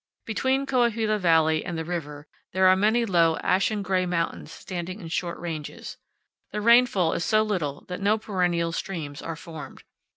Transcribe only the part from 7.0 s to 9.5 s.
is so little that no perennial streams are